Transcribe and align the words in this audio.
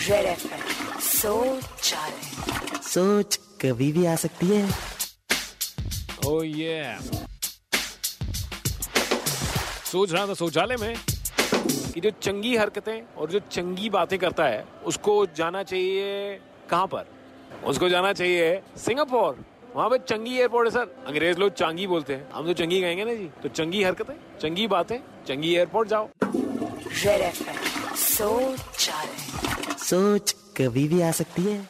Red 0.00 0.38
सोच 1.00 1.64
चाले 1.82 2.78
सोच 2.82 3.36
कभी 3.62 3.90
भी 3.92 4.04
आ 4.06 4.14
सकती 4.16 4.46
है। 4.46 4.68
ओ 6.26 6.42
ये 6.42 6.96
सोच 9.84 10.12
रहा 10.12 10.26
था 10.26 10.34
शौचालय 10.34 10.76
में 10.76 10.94
कि 11.94 12.00
जो 12.00 12.10
चंगी 12.22 12.56
हरकतें 12.56 13.02
और 13.16 13.30
जो 13.30 13.40
चंगी 13.52 13.90
बातें 13.90 14.18
करता 14.18 14.44
है 14.44 14.64
उसको 14.86 15.24
जाना 15.36 15.62
चाहिए 15.62 16.34
कहाँ 16.70 16.86
पर? 16.86 17.06
उसको 17.66 17.88
जाना 17.88 18.12
चाहिए 18.12 18.60
सिंगापुर। 18.78 19.44
वहाँ 19.74 19.88
पे 19.90 19.98
चंगी 19.98 20.38
एयरपोर्ट 20.38 20.68
है 20.68 20.72
सर। 20.74 21.04
अंग्रेज़ 21.06 21.38
लोग 21.38 21.52
चांगी 21.54 21.86
बोलते 21.86 22.14
हैं। 22.14 22.30
हम 22.32 22.46
तो 22.46 22.52
चंगी 22.52 22.80
कहेंगे 22.80 23.04
ना 23.04 23.14
जी। 23.14 23.28
तो 23.42 23.48
चंगी 23.50 23.82
हरकतें 23.82 24.14
चंगी 24.42 24.66
बातें 24.66 24.98
चंगी 25.28 25.54
एयरपोर्ट 25.54 25.88
जाओ। 25.88 26.08
सोच 27.96 28.90
सोच 29.84 30.32
कभी 30.32 30.88
भी 30.88 31.00
आ 31.00 31.10
सकती 31.10 31.42
है। 31.42 31.68